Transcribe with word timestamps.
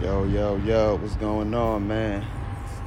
Yo, 0.00 0.24
yo, 0.24 0.56
yo, 0.56 0.96
what's 0.96 1.14
going 1.16 1.54
on, 1.54 1.86
man? 1.86 2.26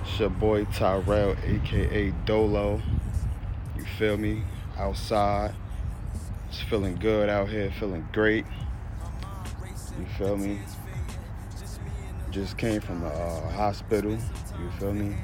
It's 0.01 0.19
your 0.19 0.29
boy 0.29 0.65
Tyrell, 0.65 1.35
aka 1.45 2.09
Dolo. 2.25 2.81
You 3.77 3.85
feel 3.97 4.17
me? 4.17 4.41
Outside. 4.75 5.53
It's 6.49 6.59
feeling 6.61 6.95
good 6.95 7.29
out 7.29 7.47
here, 7.47 7.71
feeling 7.79 8.05
great. 8.11 8.45
You 9.97 10.05
feel 10.17 10.35
me? 10.35 10.59
Just 12.31 12.57
came 12.57 12.81
from 12.81 12.99
the 12.99 13.07
uh, 13.07 13.51
hospital. 13.51 14.11
You 14.11 14.71
feel 14.79 14.93
me? 14.93 15.15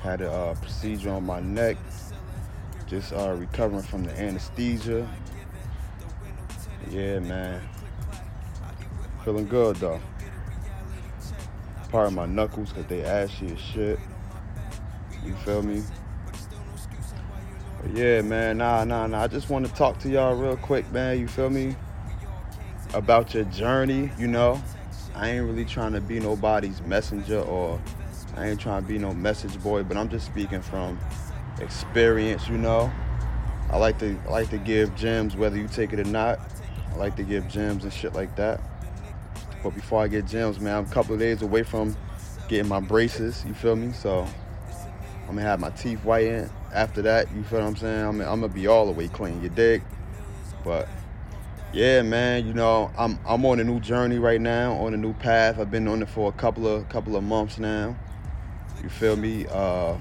Had 0.00 0.22
a 0.22 0.30
uh, 0.30 0.54
procedure 0.54 1.10
on 1.10 1.26
my 1.26 1.40
neck. 1.40 1.76
Just 2.86 3.12
uh, 3.12 3.34
recovering 3.36 3.82
from 3.82 4.04
the 4.04 4.18
anesthesia. 4.18 5.06
Yeah, 6.88 7.18
man. 7.18 7.60
Feeling 9.24 9.48
good 9.48 9.76
though 9.76 10.00
part 11.94 12.08
of 12.08 12.12
my 12.12 12.26
knuckles 12.26 12.70
because 12.70 12.86
they 12.86 13.04
ashy 13.04 13.52
as 13.52 13.60
shit. 13.60 14.00
You 15.24 15.32
feel 15.44 15.62
me? 15.62 15.80
But 17.80 17.96
yeah, 17.96 18.20
man, 18.20 18.58
nah, 18.58 18.82
nah, 18.82 19.06
nah. 19.06 19.22
I 19.22 19.28
just 19.28 19.48
want 19.48 19.64
to 19.64 19.72
talk 19.74 20.00
to 20.00 20.08
y'all 20.08 20.34
real 20.34 20.56
quick, 20.56 20.90
man. 20.90 21.20
You 21.20 21.28
feel 21.28 21.50
me? 21.50 21.76
About 22.94 23.32
your 23.32 23.44
journey, 23.44 24.10
you 24.18 24.26
know? 24.26 24.60
I 25.14 25.30
ain't 25.30 25.46
really 25.46 25.64
trying 25.64 25.92
to 25.92 26.00
be 26.00 26.18
nobody's 26.18 26.82
messenger 26.82 27.38
or 27.38 27.80
I 28.36 28.48
ain't 28.48 28.60
trying 28.60 28.82
to 28.82 28.88
be 28.88 28.98
no 28.98 29.14
message 29.14 29.62
boy, 29.62 29.84
but 29.84 29.96
I'm 29.96 30.08
just 30.08 30.26
speaking 30.26 30.62
from 30.62 30.98
experience, 31.60 32.48
you 32.48 32.58
know? 32.58 32.92
I 33.70 33.76
like 33.76 34.00
to 34.00 34.18
I 34.26 34.30
like 34.32 34.50
to 34.50 34.58
give 34.58 34.96
gems 34.96 35.36
whether 35.36 35.56
you 35.56 35.68
take 35.68 35.92
it 35.92 36.00
or 36.00 36.10
not. 36.10 36.40
I 36.92 36.96
like 36.96 37.14
to 37.16 37.22
give 37.22 37.46
gems 37.48 37.84
and 37.84 37.92
shit 37.92 38.14
like 38.14 38.34
that. 38.34 38.60
But 39.64 39.74
before 39.74 40.02
I 40.02 40.08
get 40.08 40.26
gems, 40.26 40.60
man, 40.60 40.76
I'm 40.76 40.84
a 40.84 40.88
couple 40.88 41.14
of 41.14 41.20
days 41.20 41.40
away 41.40 41.62
from 41.62 41.96
getting 42.48 42.68
my 42.68 42.80
braces. 42.80 43.42
You 43.48 43.54
feel 43.54 43.74
me? 43.74 43.92
So 43.92 44.28
I'm 45.22 45.36
gonna 45.36 45.40
have 45.40 45.58
my 45.58 45.70
teeth 45.70 46.00
whitened. 46.00 46.50
After 46.72 47.00
that, 47.02 47.34
you 47.34 47.42
feel 47.44 47.60
what 47.60 47.68
I'm 47.68 47.76
saying? 47.76 48.04
I'm, 48.04 48.20
I'm 48.20 48.40
gonna 48.42 48.48
be 48.48 48.66
all 48.66 48.84
the 48.84 48.92
way 48.92 49.08
clean. 49.08 49.42
You 49.42 49.48
dig? 49.48 49.82
But 50.64 50.86
yeah, 51.72 52.02
man, 52.02 52.46
you 52.46 52.52
know, 52.52 52.92
I'm 52.98 53.18
I'm 53.26 53.44
on 53.46 53.58
a 53.58 53.64
new 53.64 53.80
journey 53.80 54.18
right 54.18 54.40
now, 54.40 54.74
on 54.74 54.92
a 54.92 54.98
new 54.98 55.14
path. 55.14 55.58
I've 55.58 55.70
been 55.70 55.88
on 55.88 56.02
it 56.02 56.10
for 56.10 56.28
a 56.28 56.32
couple 56.32 56.68
of 56.68 56.86
couple 56.90 57.16
of 57.16 57.24
months 57.24 57.58
now. 57.58 57.96
You 58.82 58.90
feel 58.90 59.16
me? 59.16 59.46
Uh, 59.50 59.96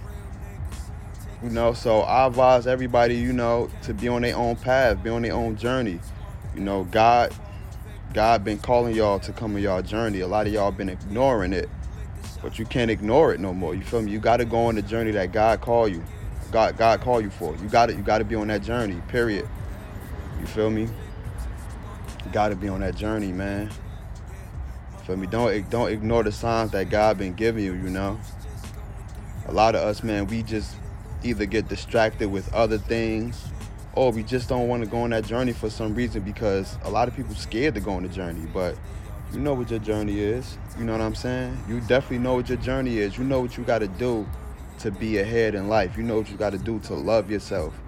you 1.41 1.49
know, 1.49 1.73
so 1.73 2.01
I 2.01 2.27
advise 2.27 2.67
everybody, 2.67 3.15
you 3.15 3.31
know, 3.31 3.69
to 3.83 3.93
be 3.93 4.09
on 4.09 4.23
their 4.23 4.35
own 4.35 4.57
path, 4.57 5.01
be 5.01 5.09
on 5.09 5.21
their 5.21 5.33
own 5.33 5.55
journey. 5.55 5.99
You 6.53 6.61
know, 6.61 6.83
God 6.85 7.33
God 8.13 8.43
been 8.43 8.59
calling 8.59 8.95
y'all 8.95 9.19
to 9.19 9.33
come 9.33 9.55
on 9.55 9.61
y'all 9.61 9.81
journey. 9.81 10.19
A 10.19 10.27
lot 10.27 10.45
of 10.45 10.53
y'all 10.53 10.71
been 10.71 10.89
ignoring 10.89 11.51
it, 11.51 11.67
but 12.43 12.59
you 12.59 12.65
can't 12.65 12.91
ignore 12.91 13.33
it 13.33 13.39
no 13.39 13.53
more. 13.53 13.73
You 13.73 13.81
feel 13.81 14.03
me? 14.03 14.11
You 14.11 14.19
got 14.19 14.37
to 14.37 14.45
go 14.45 14.65
on 14.65 14.75
the 14.75 14.83
journey 14.83 15.11
that 15.11 15.31
God 15.31 15.61
called 15.61 15.91
you. 15.91 16.03
God, 16.51 16.77
God 16.77 17.01
called 17.01 17.23
you 17.23 17.31
for. 17.31 17.55
You 17.55 17.67
got 17.69 17.87
to, 17.87 17.95
you 17.95 18.03
got 18.03 18.19
to 18.19 18.23
be 18.23 18.35
on 18.35 18.47
that 18.47 18.61
journey. 18.61 19.01
Period. 19.07 19.49
You 20.39 20.45
feel 20.45 20.69
me? 20.69 20.83
You 20.83 22.31
got 22.31 22.49
to 22.49 22.55
be 22.55 22.67
on 22.67 22.81
that 22.81 22.95
journey, 22.95 23.31
man. 23.31 23.71
Feel 25.07 25.17
me? 25.17 25.25
Don't 25.25 25.69
don't 25.71 25.91
ignore 25.91 26.23
the 26.23 26.31
signs 26.31 26.71
that 26.71 26.91
God 26.91 27.17
been 27.17 27.33
giving 27.33 27.63
you. 27.63 27.73
You 27.73 27.89
know. 27.89 28.19
A 29.47 29.51
lot 29.51 29.75
of 29.75 29.81
us, 29.81 30.03
man, 30.03 30.27
we 30.27 30.43
just 30.43 30.75
either 31.23 31.45
get 31.45 31.67
distracted 31.67 32.31
with 32.31 32.53
other 32.53 32.77
things 32.77 33.43
oh, 33.95 34.09
we 34.09 34.23
just 34.23 34.49
don't 34.49 34.67
want 34.67 34.83
to 34.83 34.89
go 34.89 35.03
on 35.03 35.11
that 35.11 35.25
journey 35.25 35.53
for 35.53 35.69
some 35.69 35.93
reason 35.93 36.21
because 36.23 36.77
a 36.83 36.89
lot 36.89 37.07
of 37.07 37.15
people 37.15 37.35
scared 37.35 37.75
to 37.75 37.79
go 37.79 37.91
on 37.91 38.03
the 38.03 38.09
journey. 38.09 38.47
But 38.53 38.75
you 39.31 39.39
know 39.39 39.53
what 39.53 39.69
your 39.69 39.79
journey 39.79 40.19
is. 40.19 40.57
You 40.77 40.85
know 40.85 40.93
what 40.93 41.01
I'm 41.01 41.15
saying? 41.15 41.57
You 41.67 41.79
definitely 41.81 42.19
know 42.19 42.35
what 42.35 42.49
your 42.49 42.57
journey 42.57 42.97
is. 42.97 43.17
You 43.17 43.23
know 43.23 43.41
what 43.41 43.57
you 43.57 43.63
got 43.63 43.79
to 43.79 43.87
do 43.87 44.27
to 44.79 44.91
be 44.91 45.19
ahead 45.19 45.55
in 45.55 45.67
life. 45.67 45.95
You 45.97 46.03
know 46.03 46.17
what 46.17 46.29
you 46.29 46.37
got 46.37 46.51
to 46.51 46.57
do 46.57 46.79
to 46.79 46.93
love 46.93 47.29
yourself. 47.29 47.79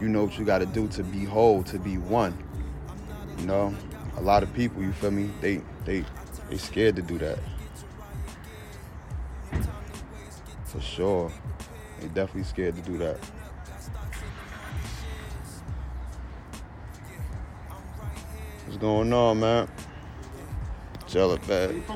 You 0.00 0.08
know 0.08 0.24
what 0.24 0.38
you 0.38 0.44
got 0.44 0.58
to 0.58 0.66
do 0.66 0.88
to 0.88 1.04
be 1.04 1.24
whole, 1.24 1.62
to 1.64 1.78
be 1.78 1.96
one. 1.96 2.36
You 3.38 3.46
know, 3.46 3.74
a 4.16 4.20
lot 4.20 4.42
of 4.42 4.52
people, 4.54 4.82
you 4.82 4.92
feel 4.92 5.10
me? 5.10 5.30
They 5.40 5.60
they 5.84 6.04
they 6.50 6.56
scared 6.58 6.96
to 6.96 7.02
do 7.02 7.18
that. 7.18 7.38
For 10.64 10.80
sure. 10.80 11.30
They 12.00 12.08
definitely 12.08 12.44
scared 12.44 12.74
to 12.76 12.82
do 12.82 12.98
that. 12.98 13.18
Going 18.82 19.12
on, 19.12 19.38
man? 19.38 19.68
It, 21.70 21.86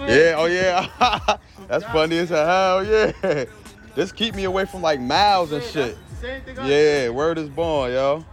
man. 0.00 0.08
Yeah, 0.08 0.34
oh 0.36 0.46
yeah. 0.46 1.36
That's 1.68 1.84
funny 1.84 2.18
as 2.18 2.30
hell, 2.30 2.84
yeah. 2.84 3.44
This 3.94 4.10
keep 4.10 4.34
me 4.34 4.42
away 4.42 4.64
from 4.64 4.82
like 4.82 5.00
miles 5.00 5.52
and 5.52 5.62
shit. 5.62 5.96
Yeah, 6.64 7.10
word 7.10 7.38
is 7.38 7.48
born, 7.48 7.92
yo. 7.92 8.24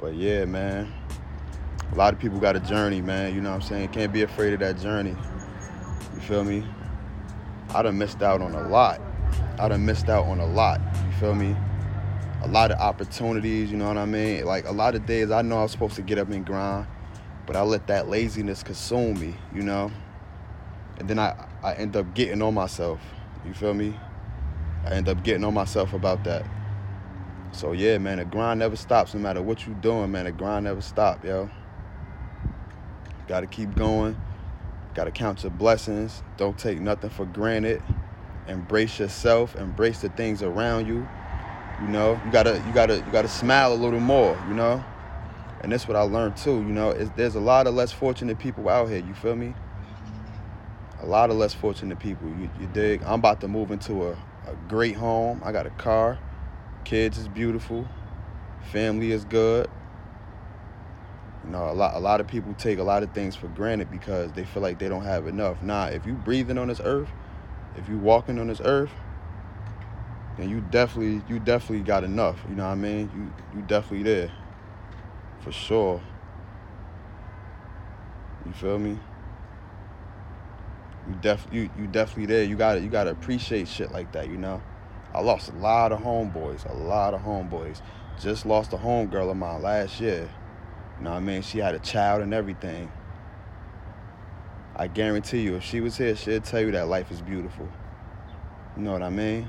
But 0.00 0.14
yeah, 0.14 0.46
man. 0.46 0.90
A 1.92 1.94
lot 1.94 2.14
of 2.14 2.20
people 2.20 2.38
got 2.38 2.56
a 2.56 2.60
journey, 2.60 3.02
man. 3.02 3.34
You 3.34 3.42
know 3.42 3.50
what 3.50 3.62
I'm 3.62 3.68
saying? 3.68 3.88
Can't 3.90 4.14
be 4.14 4.22
afraid 4.22 4.54
of 4.54 4.60
that 4.60 4.78
journey. 4.78 5.14
You 6.14 6.20
feel 6.22 6.42
me? 6.42 6.66
I 7.74 7.82
done 7.82 7.98
missed 7.98 8.22
out 8.22 8.40
on 8.40 8.54
a 8.54 8.66
lot. 8.68 8.98
I 9.58 9.68
done 9.68 9.84
missed 9.84 10.08
out 10.08 10.24
on 10.24 10.40
a 10.40 10.46
lot. 10.46 10.80
You 11.06 11.12
feel 11.18 11.34
me? 11.34 11.54
A 12.42 12.48
lot 12.48 12.70
of 12.70 12.78
opportunities, 12.78 13.70
you 13.70 13.76
know 13.76 13.88
what 13.88 13.96
I 13.96 14.04
mean? 14.04 14.44
Like 14.44 14.66
a 14.66 14.72
lot 14.72 14.94
of 14.94 15.06
days 15.06 15.30
I 15.30 15.42
know 15.42 15.58
I'm 15.58 15.68
supposed 15.68 15.96
to 15.96 16.02
get 16.02 16.18
up 16.18 16.30
and 16.30 16.46
grind, 16.46 16.86
but 17.46 17.56
I 17.56 17.62
let 17.62 17.86
that 17.88 18.08
laziness 18.08 18.62
consume 18.62 19.18
me, 19.18 19.34
you 19.52 19.62
know? 19.62 19.90
And 20.98 21.08
then 21.08 21.18
I, 21.18 21.46
I 21.62 21.74
end 21.74 21.96
up 21.96 22.14
getting 22.14 22.40
on 22.42 22.54
myself. 22.54 23.00
You 23.44 23.54
feel 23.54 23.74
me? 23.74 23.98
I 24.84 24.90
end 24.90 25.08
up 25.08 25.22
getting 25.24 25.44
on 25.44 25.54
myself 25.54 25.92
about 25.92 26.24
that. 26.24 26.44
So 27.50 27.72
yeah, 27.72 27.98
man, 27.98 28.18
the 28.18 28.24
grind 28.24 28.60
never 28.60 28.76
stops 28.76 29.14
no 29.14 29.20
matter 29.20 29.42
what 29.42 29.66
you're 29.66 29.74
doing, 29.76 30.12
man. 30.12 30.26
The 30.26 30.32
grind 30.32 30.64
never 30.64 30.80
stop, 30.80 31.24
yo. 31.24 31.50
Gotta 33.26 33.46
keep 33.46 33.74
going. 33.74 34.16
Gotta 34.94 35.10
count 35.10 35.42
your 35.42 35.50
blessings. 35.50 36.22
Don't 36.36 36.58
take 36.58 36.80
nothing 36.80 37.10
for 37.10 37.26
granted. 37.26 37.82
Embrace 38.46 38.98
yourself. 38.98 39.56
Embrace 39.56 40.00
the 40.00 40.08
things 40.10 40.42
around 40.42 40.86
you 40.86 41.06
you 41.80 41.88
know, 41.88 42.20
you 42.24 42.32
gotta 42.32 42.62
you 42.66 42.72
gotta 42.72 42.96
you 42.96 43.12
gotta 43.12 43.28
smile 43.28 43.72
a 43.72 43.74
little 43.74 44.00
more. 44.00 44.38
You 44.48 44.54
know, 44.54 44.84
and 45.60 45.72
that's 45.72 45.86
what 45.86 45.96
I 45.96 46.02
learned 46.02 46.36
too. 46.36 46.56
You 46.56 46.72
know, 46.72 46.92
there's 46.92 47.34
a 47.34 47.40
lot 47.40 47.66
of 47.66 47.74
less 47.74 47.92
fortunate 47.92 48.38
people 48.38 48.68
out 48.68 48.88
here. 48.88 48.98
You 48.98 49.14
feel 49.14 49.36
me? 49.36 49.54
A 51.00 51.06
lot 51.06 51.30
of 51.30 51.36
less 51.36 51.54
fortunate 51.54 51.98
people. 52.00 52.28
You, 52.28 52.50
you 52.60 52.66
dig? 52.72 53.02
I'm 53.04 53.20
about 53.20 53.40
to 53.42 53.48
move 53.48 53.70
into 53.70 54.08
a, 54.08 54.12
a 54.12 54.54
great 54.68 54.96
home. 54.96 55.40
I 55.44 55.52
got 55.52 55.66
a 55.66 55.70
car. 55.70 56.18
Kids 56.84 57.18
is 57.18 57.28
beautiful. 57.28 57.86
Family 58.72 59.12
is 59.12 59.24
good. 59.24 59.70
You 61.44 61.52
know, 61.52 61.70
a 61.70 61.72
lot 61.72 61.94
a 61.94 62.00
lot 62.00 62.20
of 62.20 62.26
people 62.26 62.52
take 62.54 62.78
a 62.78 62.82
lot 62.82 63.02
of 63.02 63.12
things 63.12 63.36
for 63.36 63.46
granted 63.48 63.90
because 63.90 64.32
they 64.32 64.44
feel 64.44 64.62
like 64.62 64.78
they 64.78 64.88
don't 64.88 65.04
have 65.04 65.26
enough. 65.28 65.62
Nah, 65.62 65.86
if 65.86 66.04
you 66.04 66.14
breathing 66.14 66.58
on 66.58 66.68
this 66.68 66.80
earth, 66.82 67.08
if 67.76 67.88
you 67.88 67.96
walking 67.96 68.38
on 68.38 68.48
this 68.48 68.60
earth, 68.64 68.90
then 70.38 70.48
you 70.48 70.60
definitely 70.60 71.22
you 71.28 71.40
definitely 71.40 71.84
got 71.84 72.04
enough. 72.04 72.38
You 72.48 72.54
know 72.54 72.64
what 72.64 72.72
I 72.72 72.76
mean? 72.76 73.10
You 73.14 73.58
you 73.58 73.66
definitely 73.66 74.04
there. 74.04 74.30
For 75.40 75.50
sure. 75.50 76.00
You 78.46 78.52
feel 78.52 78.78
me? 78.78 78.98
You 81.08 81.14
def 81.20 81.46
you 81.50 81.68
you 81.76 81.88
definitely 81.88 82.26
there. 82.26 82.44
You 82.44 82.54
gotta 82.54 82.80
you 82.80 82.88
gotta 82.88 83.10
appreciate 83.10 83.66
shit 83.66 83.90
like 83.90 84.12
that, 84.12 84.28
you 84.28 84.36
know? 84.36 84.62
I 85.12 85.20
lost 85.20 85.50
a 85.50 85.56
lot 85.56 85.90
of 85.90 86.00
homeboys, 86.00 86.68
a 86.70 86.74
lot 86.74 87.14
of 87.14 87.22
homeboys. 87.22 87.80
Just 88.20 88.46
lost 88.46 88.72
a 88.72 88.76
homegirl 88.76 89.30
of 89.30 89.36
mine 89.36 89.62
last 89.62 90.00
year. 90.00 90.30
You 90.98 91.04
know 91.04 91.10
what 91.10 91.16
I 91.16 91.20
mean? 91.20 91.42
She 91.42 91.58
had 91.58 91.74
a 91.74 91.78
child 91.78 92.22
and 92.22 92.32
everything. 92.32 92.90
I 94.76 94.86
guarantee 94.86 95.40
you, 95.40 95.56
if 95.56 95.64
she 95.64 95.80
was 95.80 95.96
here, 95.96 96.14
she'd 96.14 96.44
tell 96.44 96.60
you 96.60 96.70
that 96.72 96.86
life 96.86 97.10
is 97.10 97.20
beautiful. 97.20 97.68
You 98.76 98.82
know 98.82 98.92
what 98.92 99.02
I 99.02 99.10
mean? 99.10 99.48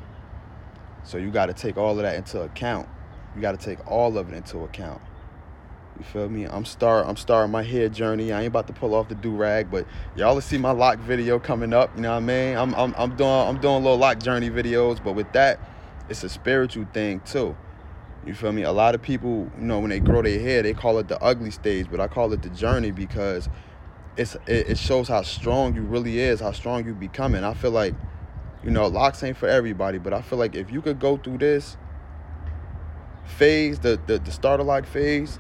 So 1.04 1.18
you 1.18 1.32
got 1.32 1.48
to 1.48 1.54
take 1.54 1.78
all 1.78 1.92
of 1.92 2.04
that 2.04 2.16
into 2.16 2.42
account. 2.42 2.88
You 3.36 3.42
got 3.42 3.60
to 3.60 3.66
take 3.66 3.86
all 3.90 4.18
of 4.18 4.32
it 4.32 4.36
into 4.36 4.60
account. 4.60 5.02
You 5.98 6.06
feel 6.06 6.30
me? 6.30 6.46
I'm 6.46 6.64
start 6.64 7.08
I'm 7.08 7.18
starting 7.18 7.52
my 7.52 7.62
hair 7.62 7.90
journey. 7.90 8.32
I 8.32 8.40
ain't 8.40 8.48
about 8.48 8.68
to 8.68 8.74
pull 8.74 8.96
off 8.96 9.10
the 9.10 9.16
do 9.16 9.32
rag, 9.36 9.70
but 9.70 9.86
y'all 10.16 10.34
will 10.34 10.42
see 10.42 10.58
my 10.58 10.72
lock 10.72 10.98
video 11.00 11.40
coming 11.40 11.74
up. 11.74 11.94
You 11.96 12.04
know 12.04 12.12
what 12.12 12.18
I 12.18 12.20
mean? 12.22 12.58
I'm 12.58 12.74
I'm 12.76 12.96
I'm 12.98 13.16
doing 13.18 13.30
I'm 13.30 13.60
doing 13.60 13.84
little 13.84 13.98
lock 13.98 14.20
journey 14.20 14.50
videos, 14.50 15.04
but 15.04 15.14
with 15.14 15.32
that, 15.34 15.60
it's 16.08 16.24
a 16.24 16.30
spiritual 16.30 16.86
thing 16.94 17.20
too. 17.22 17.56
You 18.26 18.34
feel 18.34 18.54
me? 18.54 18.64
A 18.64 18.72
lot 18.72 18.96
of 18.96 19.02
people, 19.02 19.52
you 19.58 19.66
know, 19.66 19.80
when 19.80 19.90
they 19.90 20.00
grow 20.00 20.22
their 20.22 20.40
hair, 20.40 20.62
they 20.62 20.74
call 20.74 21.00
it 21.00 21.10
the 21.10 21.22
ugly 21.22 21.52
stage, 21.52 21.88
but 21.92 22.00
I 22.00 22.08
call 22.08 22.32
it 22.32 22.44
the 22.44 22.50
journey 22.50 22.92
because 22.92 23.50
it's 24.16 24.36
it, 24.48 24.70
it 24.70 24.78
shows 24.78 25.10
how 25.10 25.22
strong 25.22 25.76
you 25.76 25.82
really 25.82 26.20
is, 26.20 26.40
how 26.40 26.54
strong 26.54 26.86
you 26.86 26.94
becoming. 26.94 27.44
I 27.44 27.54
feel 27.54 27.72
like 27.72 27.94
you 28.64 28.72
know, 28.72 28.88
locks 28.88 29.24
ain't 29.24 29.38
for 29.38 29.48
everybody, 29.48 29.98
but 29.98 30.14
I 30.14 30.22
feel 30.22 30.38
like 30.38 30.56
if 30.56 30.72
you 30.72 30.82
could 30.82 31.00
go 31.00 31.18
through 31.18 31.38
this 31.38 31.78
phase, 33.26 33.80
the 33.80 34.00
the, 34.08 34.20
the 34.20 34.32
starter 34.32 34.64
lock 34.64 34.86
phase, 34.86 35.40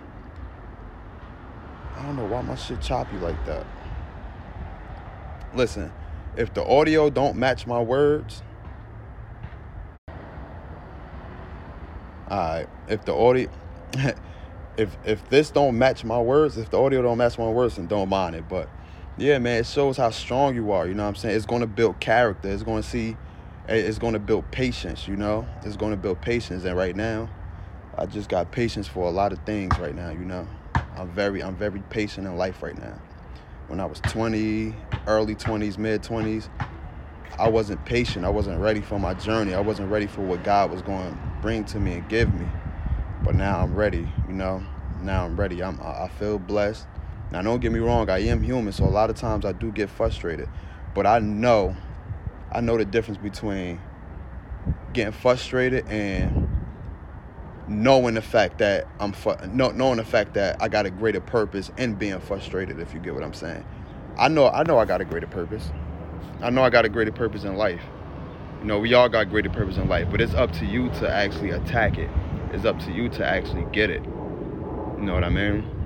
I 1.95 2.03
don't 2.03 2.15
know 2.15 2.25
why 2.25 2.41
my 2.41 2.55
shit 2.55 2.81
choppy 2.81 3.17
like 3.17 3.45
that. 3.45 3.65
Listen, 5.53 5.91
if 6.37 6.53
the 6.53 6.63
audio 6.63 7.09
don't 7.09 7.35
match 7.35 7.67
my 7.67 7.81
words, 7.81 8.41
alright. 12.29 12.69
If 12.87 13.03
the 13.05 13.13
audio 13.13 13.49
if 14.77 14.95
if 15.03 15.27
this 15.29 15.51
don't 15.51 15.77
match 15.77 16.05
my 16.05 16.21
words, 16.21 16.57
if 16.57 16.69
the 16.69 16.81
audio 16.81 17.01
don't 17.01 17.17
match 17.17 17.37
my 17.37 17.49
words, 17.49 17.75
then 17.75 17.87
don't 17.87 18.09
mind 18.09 18.35
it. 18.35 18.47
But 18.47 18.69
yeah, 19.19 19.37
man, 19.37 19.59
it 19.59 19.65
shows 19.65 19.97
how 19.97 20.09
strong 20.11 20.55
you 20.55 20.71
are. 20.71 20.87
You 20.87 20.93
know 20.93 21.03
what 21.03 21.09
I'm 21.09 21.15
saying? 21.15 21.35
It's 21.35 21.45
going 21.45 21.61
to 21.61 21.67
build 21.67 21.99
character. 21.99 22.49
It's 22.49 22.63
going 22.63 22.81
to 22.81 22.87
see. 22.87 23.17
Eh, 23.67 23.75
it's 23.75 23.99
going 23.99 24.13
to 24.13 24.19
build 24.19 24.49
patience. 24.51 25.07
You 25.07 25.17
know, 25.17 25.45
it's 25.63 25.75
going 25.75 25.91
to 25.91 25.97
build 25.97 26.21
patience. 26.21 26.63
And 26.63 26.77
right 26.77 26.95
now, 26.95 27.29
I 27.97 28.05
just 28.05 28.29
got 28.29 28.51
patience 28.51 28.87
for 28.87 29.07
a 29.07 29.11
lot 29.11 29.33
of 29.33 29.39
things 29.39 29.77
right 29.77 29.93
now. 29.93 30.09
You 30.09 30.19
know, 30.25 30.47
I'm 30.95 31.09
very 31.09 31.43
I'm 31.43 31.55
very 31.55 31.81
patient 31.89 32.27
in 32.27 32.37
life 32.37 32.63
right 32.63 32.77
now. 32.77 32.99
When 33.67 33.79
I 33.79 33.85
was 33.85 33.99
20, 34.01 34.73
early 35.05 35.35
20s, 35.35 35.77
mid 35.77 36.01
20s, 36.01 36.49
I 37.37 37.49
wasn't 37.49 37.83
patient. 37.85 38.25
I 38.25 38.29
wasn't 38.29 38.59
ready 38.59 38.81
for 38.81 38.99
my 38.99 39.13
journey. 39.13 39.53
I 39.53 39.59
wasn't 39.59 39.91
ready 39.91 40.07
for 40.07 40.21
what 40.21 40.43
God 40.43 40.71
was 40.71 40.81
going 40.81 41.11
to 41.11 41.17
bring 41.41 41.65
to 41.65 41.79
me 41.79 41.93
and 41.93 42.09
give 42.09 42.33
me. 42.33 42.47
But 43.23 43.35
now 43.35 43.59
I'm 43.59 43.75
ready. 43.75 44.07
You 44.27 44.33
know, 44.33 44.63
now 45.01 45.25
I'm 45.25 45.37
ready. 45.37 45.61
I'm 45.61 45.79
I 45.81 46.09
feel 46.19 46.39
blessed. 46.39 46.87
Now, 47.31 47.41
don't 47.41 47.59
get 47.59 47.71
me 47.71 47.79
wrong, 47.79 48.09
I 48.09 48.19
am 48.19 48.41
human, 48.41 48.73
so 48.73 48.85
a 48.85 48.87
lot 48.87 49.09
of 49.09 49.15
times 49.15 49.45
I 49.45 49.51
do 49.51 49.71
get 49.71 49.89
frustrated. 49.89 50.49
But 50.95 51.05
I 51.05 51.19
know, 51.19 51.75
I 52.51 52.61
know 52.61 52.77
the 52.77 52.85
difference 52.85 53.21
between 53.21 53.79
getting 54.93 55.13
frustrated 55.13 55.87
and 55.87 56.49
knowing 57.67 58.15
the 58.15 58.21
fact 58.21 58.57
that 58.57 58.87
I'm 58.99 59.11
fu- 59.13 59.35
knowing 59.53 59.97
the 59.97 60.03
fact 60.03 60.33
that 60.33 60.61
I 60.61 60.67
got 60.67 60.85
a 60.85 60.89
greater 60.89 61.21
purpose 61.21 61.71
and 61.77 61.97
being 61.97 62.19
frustrated. 62.19 62.79
If 62.79 62.93
you 62.93 62.99
get 62.99 63.13
what 63.13 63.23
I'm 63.23 63.33
saying, 63.33 63.63
I 64.17 64.27
know 64.27 64.49
I 64.49 64.63
know 64.63 64.79
I 64.79 64.85
got 64.85 65.01
a 65.01 65.05
greater 65.05 65.27
purpose. 65.27 65.71
I 66.41 66.49
know 66.49 66.63
I 66.63 66.69
got 66.69 66.85
a 66.85 66.89
greater 66.89 67.11
purpose 67.11 67.43
in 67.43 67.55
life. 67.55 67.83
You 68.61 68.65
know, 68.65 68.79
we 68.79 68.93
all 68.93 69.07
got 69.07 69.29
greater 69.29 69.49
purpose 69.49 69.77
in 69.77 69.87
life, 69.87 70.07
but 70.09 70.19
it's 70.19 70.33
up 70.33 70.51
to 70.53 70.65
you 70.65 70.89
to 70.95 71.09
actually 71.09 71.51
attack 71.51 71.97
it. 71.97 72.09
It's 72.51 72.65
up 72.65 72.79
to 72.79 72.91
you 72.91 73.07
to 73.09 73.25
actually 73.25 73.65
get 73.71 73.89
it. 73.89 74.03
You 74.03 75.05
know 75.05 75.13
what 75.13 75.23
I 75.23 75.29
mean? 75.29 75.78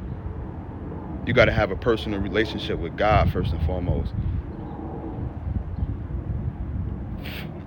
You 1.26 1.34
got 1.34 1.46
to 1.46 1.54
have 1.54 1.72
a 1.72 1.76
personal 1.76 2.20
relationship 2.20 2.80
with 2.80 2.98
God 2.98 3.32
first 3.32 3.54
and 3.54 3.66
foremost. 3.66 4.14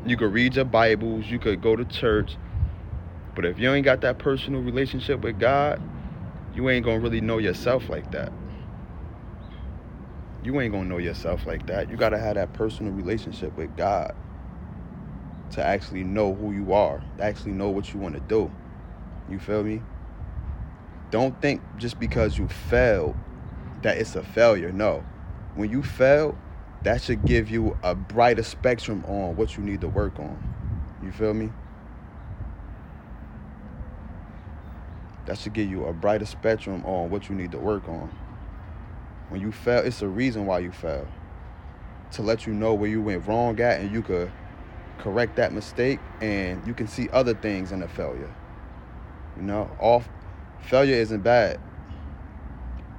You 0.05 0.17
could 0.17 0.33
read 0.33 0.55
your 0.55 0.67
Bibles, 0.67 1.27
you 1.27 1.39
could 1.39 1.61
go 1.61 1.75
to 1.75 1.85
church, 1.85 2.37
but 3.35 3.45
if 3.45 3.59
you 3.59 3.73
ain't 3.73 3.85
got 3.85 4.03
that 4.03 4.19
personal 4.19 4.63
relationship 4.63 5.23
with 5.23 5.41
God, 5.41 5.83
you 6.55 6.69
ain't 6.71 6.85
gonna 6.85 7.01
really 7.01 7.21
know 7.21 7.39
yourself 7.39 7.89
like 7.89 8.13
that. 8.13 8.33
You 10.45 10.61
ain't 10.61 10.73
gonna 10.73 10.85
know 10.85 10.99
yourself 10.99 11.45
like 11.45 11.67
that. 11.67 11.91
You 11.91 11.97
gotta 11.97 12.19
have 12.19 12.37
that 12.37 12.53
personal 12.53 12.93
relationship 12.93 13.57
with 13.57 13.75
God 13.77 14.15
to 15.51 15.65
actually 15.65 16.05
know 16.05 16.35
who 16.35 16.53
you 16.53 16.73
are, 16.73 17.03
to 17.19 17.25
actually 17.25 17.53
know 17.53 17.71
what 17.71 17.93
you 17.93 17.99
wanna 17.99 18.21
do. 18.21 18.51
You 19.29 19.39
feel 19.39 19.65
me? 19.65 19.83
Don't 21.11 21.41
think 21.41 21.63
just 21.79 21.99
because 21.99 22.39
you 22.39 22.47
failed 22.49 23.17
that 23.83 23.99
it's 23.99 24.17
a 24.17 24.23
failure. 24.23 24.73
No. 24.73 25.05
When 25.55 25.71
you 25.71 25.83
fail, 25.83 26.37
that 26.83 27.03
should 27.03 27.25
give 27.25 27.51
you 27.51 27.77
a 27.83 27.95
brighter 27.95 28.43
spectrum 28.43 29.05
on 29.07 29.37
what 29.37 29.57
you 29.57 29.63
need 29.63 29.81
to 29.81 29.89
work 29.89 30.19
on. 30.19 30.39
You 31.03 31.13
feel 31.13 31.35
me? 31.35 31.51
That 35.27 35.39
should 35.39 35.53
give 35.55 35.69
you 35.69 35.85
a 35.87 35.93
brighter 35.93 36.27
spectrum 36.27 36.85
on 36.85 37.11
what 37.11 37.29
you 37.29 37.35
need 37.35 37.53
to 37.53 37.59
work 37.59 37.89
on. 37.89 38.09
When 39.29 39.41
you 39.41 39.51
fail, 39.51 39.85
it's 39.85 40.03
a 40.03 40.09
reason 40.09 40.47
why 40.47 40.61
you 40.61 40.71
fail. 40.71 41.07
To 42.13 42.23
let 42.23 42.47
you 42.47 42.55
know 42.55 42.75
where 42.75 42.89
you 42.89 43.03
went 43.03 43.27
wrong 43.27 43.61
at 43.61 43.81
and 43.81 43.91
you 43.93 44.03
could 44.03 44.31
correct 44.99 45.37
that 45.37 45.53
mistake 45.53 45.99
and 46.21 46.65
you 46.67 46.75
can 46.75 46.87
see 46.87 47.09
other 47.13 47.35
things 47.35 47.73
in 47.73 47.81
the 47.81 47.89
failure. 47.89 48.33
You 49.37 49.43
know, 49.43 49.71
all 49.81 50.05
failure 50.63 50.95
isn't 50.95 51.23
bad. 51.23 51.61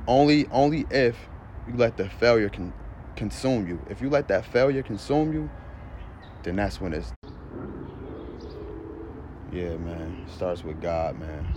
Only 0.07 0.48
only 0.51 0.86
if 0.89 1.18
you 1.68 1.75
let 1.75 1.98
the 1.98 2.09
failure 2.09 2.50
can 2.50 2.74
consume 3.15 3.68
you. 3.68 3.81
If 3.89 4.01
you 4.01 4.09
let 4.09 4.27
that 4.30 4.45
failure 4.45 4.81
consume 4.81 5.33
you, 5.33 5.50
then 6.44 6.56
that's 6.56 6.80
when 6.80 6.94
it's 6.94 7.13
yeah, 9.51 9.75
man. 9.77 10.25
Starts 10.33 10.63
with 10.63 10.81
God, 10.81 11.19
man. 11.19 11.48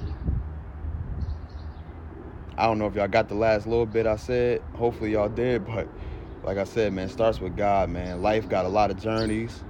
I 2.56 2.66
don't 2.66 2.78
know 2.78 2.86
if 2.86 2.94
y'all 2.94 3.08
got 3.08 3.28
the 3.28 3.34
last 3.34 3.66
little 3.66 3.86
bit 3.86 4.06
I 4.06 4.16
said. 4.16 4.62
Hopefully 4.74 5.12
y'all 5.12 5.28
did, 5.28 5.64
but 5.64 5.88
like 6.42 6.58
I 6.58 6.64
said, 6.64 6.92
man, 6.92 7.08
starts 7.08 7.40
with 7.40 7.56
God, 7.56 7.88
man. 7.88 8.22
Life 8.22 8.48
got 8.48 8.64
a 8.64 8.68
lot 8.68 8.90
of 8.90 9.00
journeys. 9.00 9.62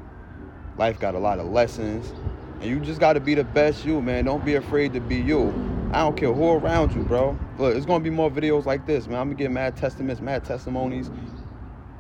Life 0.77 0.99
got 0.99 1.15
a 1.15 1.19
lot 1.19 1.38
of 1.38 1.47
lessons. 1.47 2.12
And 2.61 2.69
you 2.69 2.81
just 2.81 3.00
got 3.00 3.15
to 3.15 3.21
be 3.21 3.35
the 3.35 3.44
best 3.44 3.85
you, 3.85 4.00
man. 4.03 4.25
Don't 4.25 4.44
be 4.44 4.55
afraid 4.55 4.93
to 4.94 5.00
be 5.00 5.17
you. 5.17 5.69
I 5.92 6.00
don't 6.00 6.16
care 6.16 6.32
who 6.32 6.52
around 6.52 6.94
you, 6.94 7.02
bro. 7.02 7.37
Look, 7.58 7.76
it's 7.76 7.87
to 7.87 8.00
be 8.00 8.10
more 8.10 8.31
videos 8.31 8.64
like 8.64 8.87
this, 8.87 9.08
man. 9.08 9.19
I'm 9.20 9.28
to 9.31 9.34
get 9.34 9.50
mad 9.50 9.76
testaments, 9.76 10.20
mad 10.20 10.44
testimonies 10.44 11.10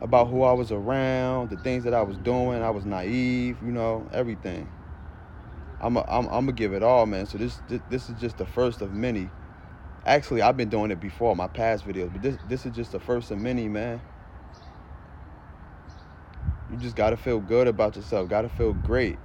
about 0.00 0.28
who 0.28 0.42
I 0.42 0.52
was 0.52 0.70
around, 0.70 1.50
the 1.50 1.56
things 1.56 1.84
that 1.84 1.92
I 1.92 2.02
was 2.02 2.16
doing. 2.18 2.62
I 2.62 2.70
was 2.70 2.84
naive, 2.84 3.58
you 3.60 3.72
know, 3.72 4.08
everything. 4.12 4.68
I'm 5.80 5.96
a, 5.96 6.04
I'm, 6.08 6.26
I'm 6.26 6.46
gonna 6.46 6.52
give 6.52 6.72
it 6.72 6.82
all, 6.82 7.06
man. 7.06 7.26
So 7.26 7.38
this, 7.38 7.60
this 7.68 7.80
this 7.88 8.08
is 8.10 8.20
just 8.20 8.38
the 8.38 8.46
first 8.46 8.80
of 8.80 8.92
many. 8.92 9.28
Actually, 10.06 10.42
I've 10.42 10.56
been 10.56 10.68
doing 10.68 10.90
it 10.90 11.00
before 11.00 11.34
my 11.34 11.48
past 11.48 11.84
videos, 11.86 12.12
but 12.12 12.22
this 12.22 12.38
this 12.48 12.66
is 12.66 12.72
just 12.72 12.92
the 12.92 13.00
first 13.00 13.30
of 13.30 13.38
many, 13.38 13.68
man. 13.68 14.00
You 16.70 16.76
just 16.76 16.96
gotta 16.96 17.16
feel 17.16 17.40
good 17.40 17.66
about 17.66 17.96
yourself. 17.96 18.28
Gotta 18.28 18.48
feel 18.48 18.72
great. 18.72 19.18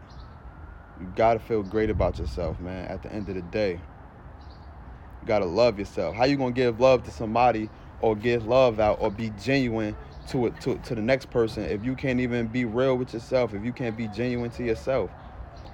You 1.00 1.08
gotta 1.16 1.40
feel 1.40 1.62
great 1.62 1.90
about 1.90 2.18
yourself, 2.20 2.60
man. 2.60 2.88
At 2.88 3.04
the 3.04 3.12
end 3.14 3.30
of 3.30 3.36
the 3.36 3.42
day, 3.42 3.82
you 5.26 5.28
gotta 5.28 5.46
love 5.46 5.80
yourself. 5.80 6.16
How 6.16 6.26
you 6.26 6.38
gonna 6.38 6.52
give 6.52 6.80
love 6.80 7.04
to 7.04 7.12
somebody 7.12 7.70
or 8.02 8.16
give 8.16 8.46
love 8.46 8.80
out 8.80 9.00
or 9.02 9.10
be 9.10 9.32
genuine 9.42 9.96
to 10.30 10.48
it 10.48 10.62
to, 10.62 10.78
to 10.78 10.96
the 10.96 11.02
next 11.02 11.30
person 11.32 11.64
if 11.64 11.84
you 11.84 11.96
can't 11.96 12.20
even 12.20 12.48
be 12.48 12.66
real 12.66 12.96
with 12.96 13.14
yourself? 13.14 13.54
If 13.54 13.64
you 13.64 13.74
can't 13.74 13.98
be 13.98 14.08
genuine 14.08 14.52
to 14.52 14.64
yourself? 14.64 15.10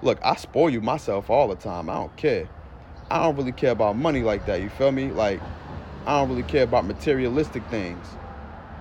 Look, 0.01 0.19
I 0.24 0.36
spoil 0.36 0.69
you 0.69 0.81
myself 0.81 1.30
all 1.30 1.48
the 1.48 1.56
time. 1.56 1.89
I 1.89 1.95
don't 1.95 2.15
care. 2.15 2.50
I 3.09 3.24
don't 3.24 3.36
really 3.36 3.51
care 3.51 3.71
about 3.71 3.98
money 3.98 4.21
like 4.21 4.45
that. 4.45 4.62
You 4.62 4.69
feel 4.69 4.92
me? 4.92 5.12
Like 5.12 5.42
I 6.06 6.19
don't 6.19 6.30
really 6.30 6.44
care 6.44 6.63
about 6.63 6.86
materialistic 6.86 7.63
things. 7.68 8.07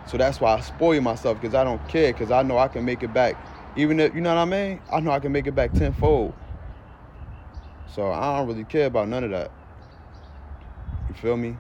So 0.07 0.17
that's 0.17 0.41
why 0.41 0.55
I 0.55 0.61
spoil 0.61 1.01
myself 1.01 1.41
because 1.41 1.55
I 1.55 1.65
don't 1.65 1.87
care 1.89 2.13
because 2.13 2.31
I 2.31 2.43
know 2.43 2.59
I 2.59 2.69
can 2.69 2.85
make 2.85 3.03
it 3.03 3.13
back 3.13 3.37
even 3.77 4.01
if 4.01 4.15
you 4.15 4.21
know 4.21 4.35
what 4.35 4.41
I 4.41 4.45
mean, 4.45 4.81
I 4.91 5.01
know 5.01 5.13
I 5.13 5.21
can 5.21 5.33
make 5.33 5.47
it 5.47 5.55
back 5.55 5.73
tenfold. 5.73 6.35
So 7.95 8.11
I 8.11 8.39
don't 8.39 8.49
really 8.49 8.65
care 8.65 8.87
about 8.87 9.09
none 9.09 9.25
of 9.25 9.31
that. 9.31 9.51
You 11.11 11.17
feel 11.17 11.37
me? 11.37 11.57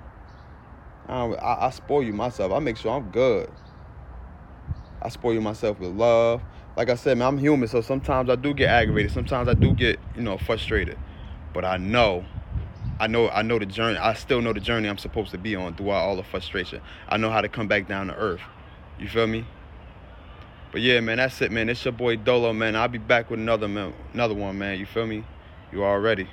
I, 1.08 1.24
I, 1.24 1.66
I 1.66 1.70
spoil 1.70 2.04
you 2.04 2.12
myself. 2.12 2.52
I 2.52 2.60
make 2.60 2.76
sure 2.76 2.96
I'm 2.96 3.10
good. 3.10 3.50
I 5.02 5.08
spoil 5.08 5.34
you 5.34 5.40
myself 5.40 5.80
with 5.80 5.90
love. 5.90 6.40
Like 6.76 6.88
I 6.88 6.94
said, 6.94 7.18
man, 7.18 7.26
I'm 7.26 7.38
human, 7.38 7.66
so 7.66 7.80
sometimes 7.80 8.30
I 8.30 8.36
do 8.36 8.54
get 8.54 8.68
aggravated. 8.68 9.10
Sometimes 9.10 9.48
I 9.48 9.54
do 9.54 9.74
get, 9.74 9.98
you 10.14 10.22
know, 10.22 10.38
frustrated. 10.38 10.96
But 11.52 11.64
I 11.64 11.78
know, 11.78 12.24
I 13.00 13.08
know, 13.08 13.28
I 13.28 13.42
know 13.42 13.58
the 13.58 13.66
journey. 13.66 13.98
I 13.98 14.14
still 14.14 14.40
know 14.40 14.52
the 14.52 14.60
journey 14.60 14.88
I'm 14.88 14.98
supposed 14.98 15.32
to 15.32 15.38
be 15.38 15.56
on 15.56 15.74
throughout 15.74 16.04
all 16.04 16.14
the 16.14 16.22
frustration. 16.22 16.80
I 17.08 17.16
know 17.16 17.30
how 17.30 17.40
to 17.40 17.48
come 17.48 17.66
back 17.66 17.88
down 17.88 18.06
to 18.06 18.14
earth. 18.14 18.42
You 19.00 19.08
feel 19.08 19.26
me? 19.26 19.44
But 20.70 20.82
yeah, 20.82 21.00
man, 21.00 21.16
that's 21.16 21.42
it, 21.42 21.50
man. 21.50 21.68
It's 21.68 21.84
your 21.84 21.90
boy 21.90 22.14
Dolo, 22.16 22.52
man. 22.52 22.76
I'll 22.76 22.86
be 22.86 22.98
back 22.98 23.30
with 23.30 23.40
another 23.40 23.66
man, 23.66 23.92
another 24.14 24.34
one, 24.34 24.56
man. 24.58 24.78
You 24.78 24.86
feel 24.86 25.06
me? 25.06 25.24
You 25.72 25.82
all 25.82 25.98
ready? 25.98 26.28